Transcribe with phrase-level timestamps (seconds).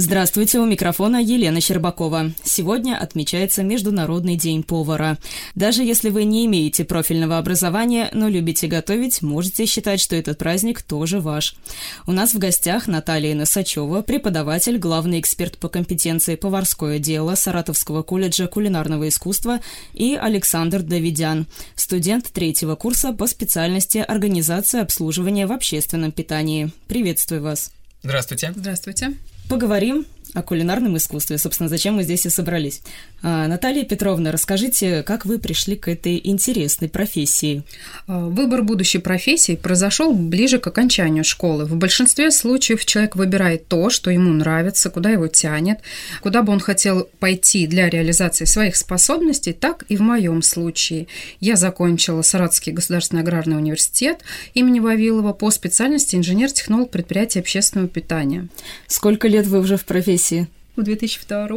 [0.00, 2.30] Здравствуйте, у микрофона Елена Щербакова.
[2.44, 5.18] Сегодня отмечается Международный день повара.
[5.56, 10.82] Даже если вы не имеете профильного образования, но любите готовить, можете считать, что этот праздник
[10.82, 11.56] тоже ваш.
[12.06, 18.46] У нас в гостях Наталья Носачева, преподаватель, главный эксперт по компетенции «Поварское дело» Саратовского колледжа
[18.46, 19.58] кулинарного искусства
[19.94, 26.70] и Александр Давидян, студент третьего курса по специальности организация обслуживания в общественном питании.
[26.86, 27.72] Приветствую вас.
[28.04, 28.52] Здравствуйте.
[28.54, 29.16] Здравствуйте.
[29.48, 30.04] Поговорим
[30.34, 31.38] о кулинарном искусстве.
[31.38, 32.82] Собственно, зачем мы здесь и собрались.
[33.22, 37.62] А, Наталья Петровна, расскажите, как вы пришли к этой интересной профессии?
[38.06, 41.64] А, выбор будущей профессии произошел ближе к окончанию школы.
[41.64, 45.80] В большинстве случаев человек выбирает то, что ему нравится, куда его тянет,
[46.20, 51.06] куда бы он хотел пойти для реализации своих способностей, так и в моем случае.
[51.40, 54.20] Я закончила Саратовский государственный аграрный университет
[54.54, 58.48] имени Вавилова по специальности инженер-технолог предприятия общественного питания.
[58.86, 60.17] Сколько лет вы уже в профессии?
[60.18, 60.48] Профессии?
[60.76, 61.48] В 2002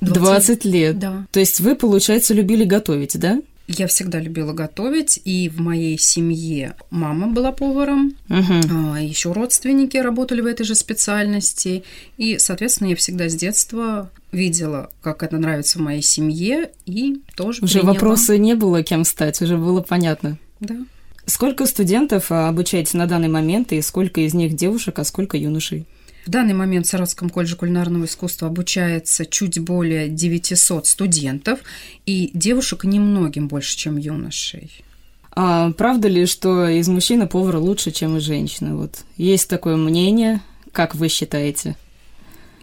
[0.00, 0.98] 20, 20 лет.
[0.98, 1.26] Да.
[1.30, 3.40] То есть вы, получается, любили готовить, да?
[3.66, 8.92] Я всегда любила готовить, и в моей семье мама была поваром, угу.
[8.92, 11.82] а, еще родственники работали в этой же специальности,
[12.18, 17.64] и, соответственно, я всегда с детства видела, как это нравится в моей семье, и тоже
[17.64, 17.94] Уже приняла.
[17.94, 20.36] вопроса не было, кем стать, уже было понятно.
[20.60, 20.76] Да.
[21.24, 25.86] Сколько студентов а, обучаете на данный момент, и сколько из них девушек, а сколько юношей?
[26.24, 31.60] В данный момент в Саратовском колледже кулинарного искусства обучается чуть более 900 студентов,
[32.06, 34.84] и девушек немногим больше, чем юношей.
[35.32, 38.74] А правда ли, что из мужчины повара лучше, чем из женщины?
[38.74, 40.40] Вот есть такое мнение,
[40.72, 41.76] как вы считаете?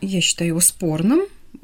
[0.01, 1.21] Я считаю его спорным,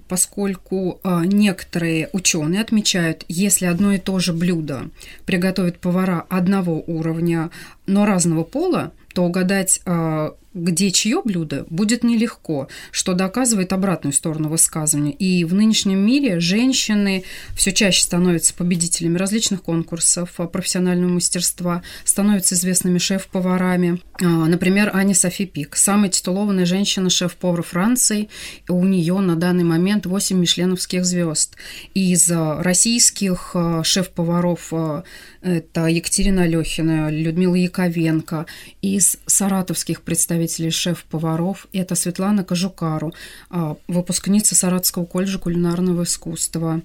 [0.08, 4.90] поскольку а, некоторые ученые отмечают, если одно и то же блюдо
[5.26, 7.50] приготовят повара одного уровня,
[7.88, 14.50] но разного пола, то угадать а, где чье блюдо, будет нелегко, что доказывает обратную сторону
[14.50, 15.12] высказывания.
[15.12, 17.24] И в нынешнем мире женщины
[17.56, 24.02] все чаще становятся победителями различных конкурсов профессионального мастерства, становятся известными шеф-поварами.
[24.22, 28.30] А, например, Аня Софи Пик, самая титулованная женщина-шеф-повар Франции.
[28.68, 31.56] У нее на данный момент 8 мишленовских звезд.
[31.94, 35.04] Из российских а, шеф-поваров а,
[35.42, 38.48] это Екатерина Алехина, Людмила Яковенко.
[38.82, 43.14] Из саратовских представителей шеф-поваров это Светлана Кожукару,
[43.50, 46.82] а, выпускница Саратовского колледжа кулинарного искусства.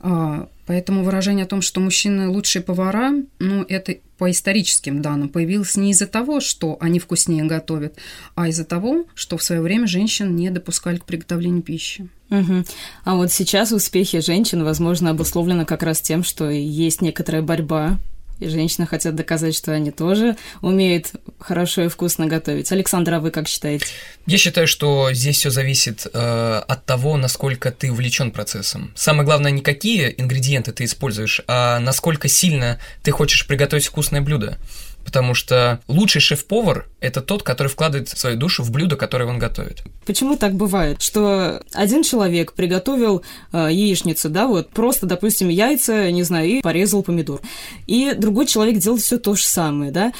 [0.00, 5.76] А, поэтому выражение о том, что мужчины лучшие повара, ну, это по историческим данным появилось
[5.76, 7.96] не из-за того, что они вкуснее готовят,
[8.34, 12.08] а из-за того, что в свое время женщин не допускали к приготовлению пищи.
[12.30, 12.64] Угу.
[13.04, 17.98] А вот сейчас успехи женщин, возможно, обусловлены как раз тем, что есть некоторая борьба
[18.40, 22.70] и женщины хотят доказать, что они тоже умеют хорошо и вкусно готовить.
[22.72, 23.86] Александр, а вы как считаете?
[24.26, 28.92] Я считаю, что здесь все зависит э, от того, насколько ты увлечен процессом.
[28.94, 34.58] Самое главное, не какие ингредиенты ты используешь, а насколько сильно ты хочешь приготовить вкусное блюдо
[35.06, 39.84] потому что лучший шеф-повар– это тот, который вкладывает свою душу в блюдо, которое он готовит.
[40.04, 43.22] Почему так бывает, что один человек приготовил
[43.52, 47.40] э, яичницу, да, вот просто, допустим, яйца, не знаю, и порезал помидор,
[47.86, 50.12] и другой человек делает все то же самое, да,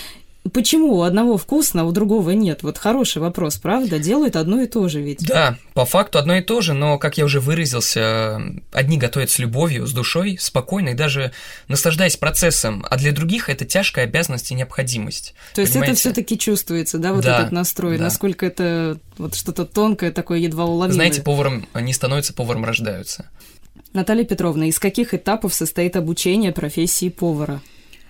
[0.53, 2.63] Почему у одного вкусно, а у другого нет?
[2.63, 3.99] Вот хороший вопрос, правда?
[3.99, 5.27] Делают одно и то же ведь.
[5.27, 8.41] Да, по факту одно и то же, но, как я уже выразился,
[8.73, 11.33] одни готовят с любовью, с душой, спокойно и даже
[11.69, 15.35] наслаждаясь процессом, а для других это тяжкая обязанность и необходимость.
[15.55, 15.93] То есть понимаете?
[15.93, 18.05] это все-таки чувствуется, да, вот да, этот настрой, да.
[18.05, 20.95] насколько это вот что-то тонкое, такое едва уловимое.
[20.95, 23.29] Знаете, поваром не становятся, поваром рождаются.
[23.97, 27.63] Наталья Петровна, из каких этапов состоит обучение профессии повара?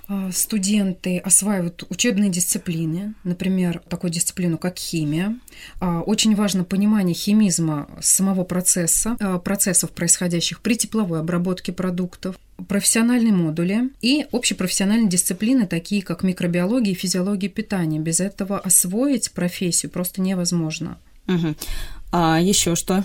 [0.09, 5.39] А, студенты осваивают учебные дисциплины, например, такую дисциплину, как химия.
[5.79, 12.35] А, очень важно понимание химизма самого процесса, а, процессов, происходящих при тепловой обработке продуктов,
[12.67, 18.01] профессиональные модули и общепрофессиональные дисциплины, такие как микробиология и физиология питания.
[18.01, 20.99] Без этого освоить профессию просто невозможно.
[21.29, 21.55] Угу.
[22.11, 23.05] А еще что?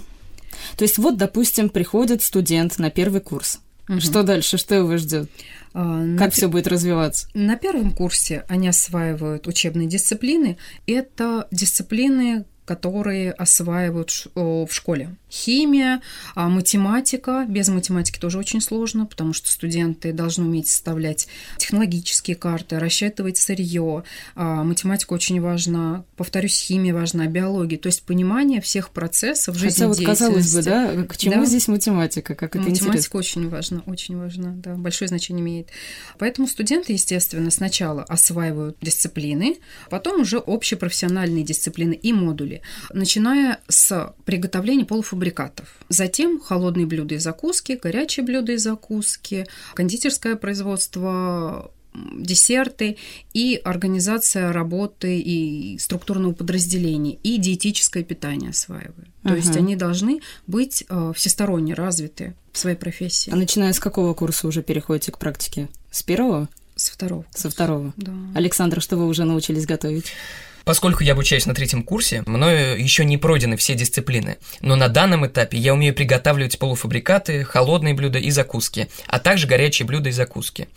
[0.78, 3.60] То есть вот, допустим, приходит студент на первый курс.
[3.90, 4.00] Угу.
[4.00, 4.58] Что дальше?
[4.58, 5.30] Что его ждет?
[5.74, 7.28] А, как на, все будет развиваться?
[7.34, 10.58] На первом курсе они осваивают учебные дисциплины.
[10.88, 15.16] Это дисциплины, которые осваивают в школе.
[15.32, 16.02] Химия,
[16.36, 17.46] а математика.
[17.48, 24.04] Без математики тоже очень сложно, потому что студенты должны уметь составлять технологические карты, рассчитывать сырье.
[24.36, 26.04] А математика очень важна.
[26.18, 27.78] Повторюсь, химия важна, биология.
[27.78, 31.46] То есть понимание всех процессов Хотя вот казалось бы, да, к чему да?
[31.46, 32.36] здесь математика?
[32.36, 33.20] Как это математика интересно?
[33.20, 35.70] очень важна, очень важна, да, большое значение имеет.
[36.18, 39.58] Поэтому студенты, естественно, сначала осваивают дисциплины,
[39.90, 42.62] потом уже общепрофессиональные дисциплины и модули,
[42.94, 45.68] начиная с приготовления полуфабрикатов полуфабрикатов.
[45.90, 52.98] Затем холодные блюда и закуски, горячие блюда и закуски, кондитерское производство, десерты
[53.34, 59.10] и организация работы и структурного подразделения и диетическое питание осваивают.
[59.24, 63.32] То есть они должны быть э, всесторонне развиты в своей профессии.
[63.32, 65.68] А начиная с какого курса уже переходите к практике?
[65.92, 66.50] С первого?
[66.76, 67.26] Со второго.
[67.36, 67.94] Со второго.
[67.98, 68.14] Да.
[68.34, 70.14] Александр, что вы уже научились готовить?
[70.64, 75.26] Поскольку я обучаюсь на третьем курсе, мною еще не пройдены все дисциплины, но на данном
[75.26, 80.68] этапе я умею приготавливать полуфабрикаты, холодные блюда и закуски, а также горячие блюда и закуски.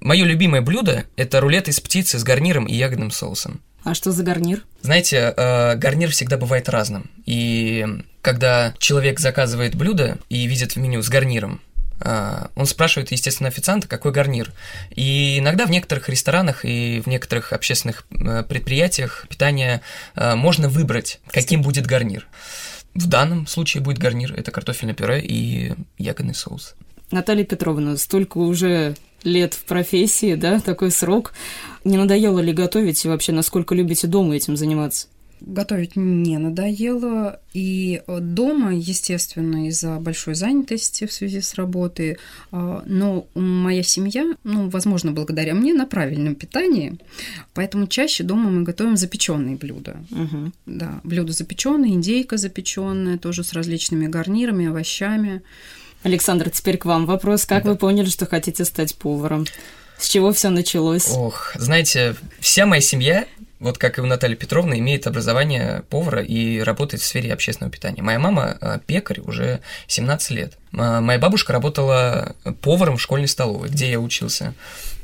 [0.00, 3.60] Мое любимое блюдо– это рулет из птицы с гарниром и ягодным соусом.
[3.84, 4.64] А что за гарнир?
[4.82, 7.10] Знаете, э, гарнир всегда бывает разным.
[7.24, 7.86] И
[8.22, 11.60] когда человек заказывает блюдо и видит в меню с гарниром,
[12.00, 14.52] он спрашивает, естественно, официанта, какой гарнир.
[14.94, 19.82] И иногда в некоторых ресторанах и в некоторых общественных э, предприятиях питания
[20.14, 22.26] э, можно выбрать, каким будет гарнир.
[22.94, 26.74] В данном случае будет гарнир– это картофельное пюре и ягодный соус.
[27.10, 31.32] Наталья Петровна, столько уже лет в профессии, да, такой срок.
[31.84, 35.08] Не надоело ли готовить и вообще насколько любите дома этим заниматься?
[35.40, 37.40] Готовить не надоело.
[37.54, 42.18] И дома, естественно, из-за большой занятости в связи с работой,
[42.50, 46.98] а, но моя семья, ну, возможно, благодаря мне, на правильном питании,
[47.54, 49.96] поэтому чаще дома мы готовим запеченные блюда.
[50.10, 50.52] Угу.
[50.66, 55.42] Да, блюда запеченные, индейка запеченная, тоже с различными гарнирами, овощами.
[56.02, 57.44] Александр, теперь к вам вопрос.
[57.44, 57.70] Как да.
[57.70, 59.46] вы поняли, что хотите стать поваром?
[59.98, 61.10] С чего все началось?
[61.10, 63.26] Ох, знаете, вся моя семья
[63.60, 68.02] вот как и у Натальи Петровны, имеет образование повара и работает в сфере общественного питания.
[68.02, 70.58] Моя мама э, пекарь уже 17 лет.
[70.70, 74.54] Моя бабушка работала поваром в школьной столовой, где я учился.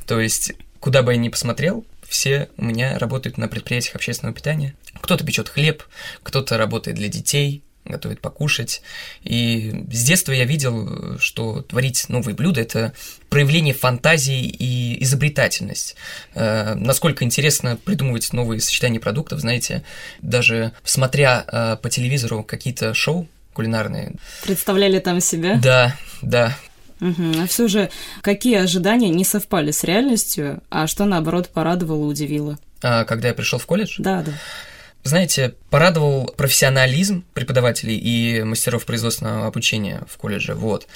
[0.05, 4.75] То есть, куда бы я ни посмотрел, все у меня работают на предприятиях общественного питания.
[5.01, 5.83] Кто-то печет хлеб,
[6.23, 8.81] кто-то работает для детей, готовит покушать.
[9.23, 12.93] И с детства я видел, что творить новые блюда– это
[13.29, 15.95] проявление фантазии и изобретательность.
[16.33, 19.83] Э, насколько интересно придумывать новые сочетания продуктов, знаете,
[20.21, 24.13] даже смотря э, по телевизору какие-то шоу кулинарные.
[24.43, 25.59] Представляли там себя?
[25.61, 26.57] Да, да.
[27.01, 27.41] Угу.
[27.43, 27.89] А все же,
[28.21, 32.57] какие ожидания не совпали с реальностью, а что, наоборот, порадовало, удивило?
[32.81, 33.95] А, когда я пришел в колледж?
[33.99, 34.33] Да, да.
[35.05, 40.55] Знаете, порадовал профессионализм преподавателей и мастеров производственного обучения в колледже.
[40.55, 40.87] Вот.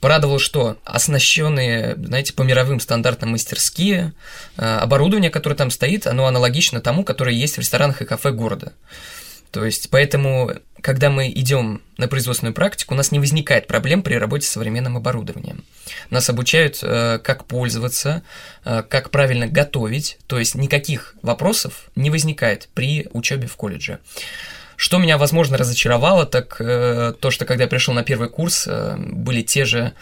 [0.00, 4.14] Порадовало, что оснащенные, знаете, по мировым стандартам мастерские,
[4.56, 8.72] э, оборудование, которое там стоит, оно аналогично тому, которое есть в ресторанах и кафе города.
[9.52, 10.50] То есть, поэтому,
[10.82, 14.96] когда мы идем на производственную практику, у нас не возникает проблем при работе с современным
[14.96, 15.64] оборудованием.
[16.10, 18.22] Нас обучают, э, как пользоваться,
[18.64, 24.00] э, как правильно готовить, то есть никаких вопросов не возникает при учебе в колледже.
[24.74, 29.42] Что меня, возможно, разочаровало, так э, то, что когда я пришел на первый курс, были
[29.42, 29.92] те же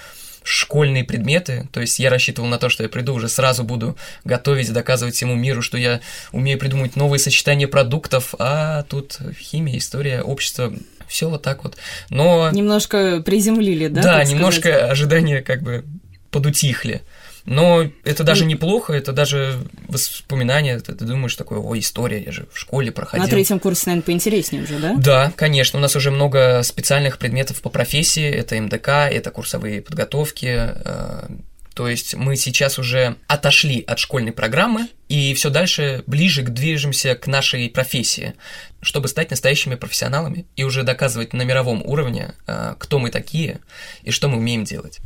[0.42, 4.72] школьные предметы, то есть я рассчитывал на то, что я приду, уже сразу буду готовить,
[4.72, 6.00] доказывать всему миру, что я
[6.32, 10.72] умею придумывать новые сочетания продуктов, а тут химия, история, общество,
[11.08, 11.76] все вот так вот.
[12.08, 12.50] Но...
[12.50, 14.02] Немножко приземлили, да?
[14.02, 14.90] Да, немножко сказать?
[14.90, 15.84] ожидания как бы
[16.31, 17.03] подутихли.
[17.47, 22.33] Но это даже ну, неплохо, это даже воспоминания, ты, ты думаешь такое, о, история, я
[22.33, 23.25] же в школе проходил.
[23.25, 24.95] На третьем курсе, наверное, поинтереснее уже, да?
[24.97, 30.47] Да, конечно, у нас уже много специальных предметов по профессии, это МДК, это курсовые подготовки,
[30.49, 31.28] э,
[31.75, 37.14] то есть мы сейчас уже отошли от школьной программы и все дальше ближе к движемся
[37.14, 38.35] к нашей профессии,
[38.83, 43.61] чтобы стать настоящими профессионалами и уже доказывать на мировом уровне, э, кто мы такие
[44.02, 45.00] и что мы умеем делать.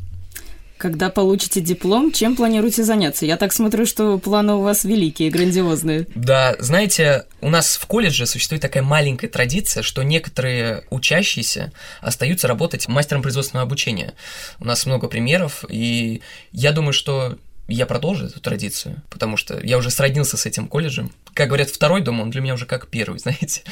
[0.77, 3.25] Когда получите диплом, чем планируете заняться?
[3.25, 6.07] Я так смотрю, что планы у вас великие, грандиозные.
[6.15, 12.89] Да, знаете, у нас в колледже существует такая маленькая традиция, что некоторые учащиеся остаются работать
[12.89, 14.15] мастером производственного обучения.
[14.59, 17.39] У нас много примеров, и я думаю, что
[17.69, 21.13] я продолжу эту традицию, потому что я уже сроднился с этим колледжем.
[21.35, 23.63] Как говорят, второй дом, он для меня уже как первый, знаете.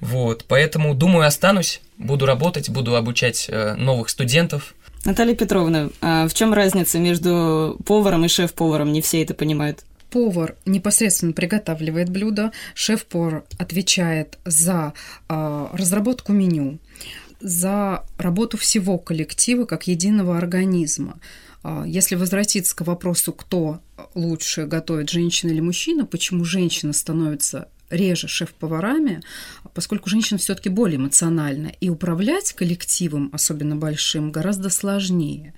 [0.00, 4.74] Вот, поэтому, думаю, останусь, буду работать, буду обучать э, новых студентов–
[5.06, 8.92] Наталья Петровна, а в чем разница между поваром и шеф-поваром?
[8.92, 9.84] Не все это понимают.
[10.10, 14.94] Повар непосредственно приготавливает блюдо, шеф-повар отвечает за
[15.28, 16.80] э, разработку меню.
[17.38, 21.20] за работу всего коллектива как единого организма.
[21.62, 23.80] А, если возвратиться к вопросу, кто
[24.16, 29.22] лучше готовит, женщина или мужчина, почему женщина становится реже шеф-поварами,
[29.74, 35.54] поскольку женщина все-таки более эмоциональна, и управлять коллективом, особенно большим, гораздо сложнее.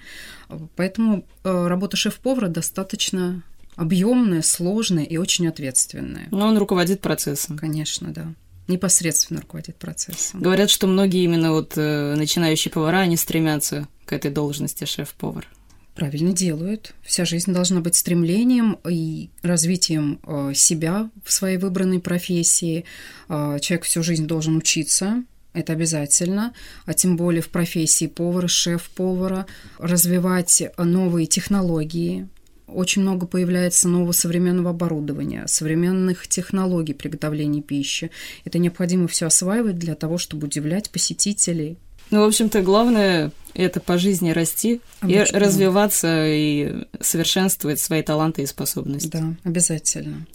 [0.77, 3.43] Поэтому э, работа шеф-повара достаточно
[3.77, 6.29] объемная, сложная и очень ответственная.
[6.31, 7.59] Но он руководит процессом.
[7.59, 8.35] Конечно, да
[8.69, 10.43] непосредственно руководит процессом.
[10.43, 15.49] Говорят, что многие именно вот э, начинающие повара, они стремятся к этой должности шеф-повар
[15.99, 16.95] правильно делают.
[17.03, 22.85] Вся жизнь должна быть стремлением и развитием э, себя в своей выбранной профессии.
[23.29, 25.25] Э, человек всю жизнь должен учиться,
[25.55, 26.55] это обязательно,
[26.87, 29.47] а тем более в профессии повара, шеф-повара,
[29.79, 32.29] развивать новые технологии.
[32.69, 38.13] Очень много появляется нового современного оборудования, современных технологий приготовления пищи.
[38.45, 41.77] Это необходимо все осваивать для того, чтобы удивлять посетителей.
[42.11, 45.37] Ну, в общем-то, главное это по жизни расти Обычно.
[45.37, 49.09] и развиваться и совершенствовать свои таланты и способности.
[49.09, 50.27] Да, обязательно.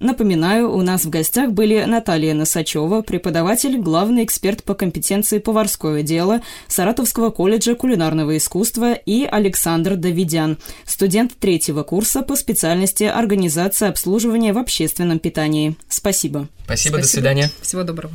[0.00, 6.40] Напоминаю, у нас в гостях были Наталья Носачева, преподаватель, главный эксперт по компетенции поварское дело
[6.68, 14.58] Саратовского колледжа кулинарного искусства и Александр Давидян, студент третьего курса по специальности организация обслуживания в
[14.58, 15.76] общественном питании.
[15.90, 16.48] Спасибо.
[16.64, 16.98] Спасибо, Спасибо.
[16.98, 17.50] до свидания.
[17.60, 18.14] Всего доброго.